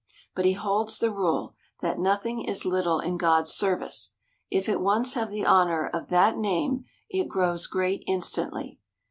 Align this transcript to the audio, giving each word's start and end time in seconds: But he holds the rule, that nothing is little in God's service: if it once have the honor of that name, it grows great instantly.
But 0.33 0.45
he 0.45 0.53
holds 0.53 0.97
the 0.97 1.11
rule, 1.11 1.53
that 1.81 1.99
nothing 1.99 2.43
is 2.43 2.65
little 2.65 2.99
in 2.99 3.17
God's 3.17 3.51
service: 3.53 4.09
if 4.49 4.67
it 4.67 4.81
once 4.81 5.13
have 5.13 5.29
the 5.29 5.45
honor 5.45 5.91
of 5.93 6.07
that 6.07 6.37
name, 6.39 6.85
it 7.11 7.29
grows 7.29 7.67
great 7.67 8.03
instantly. 8.07 8.79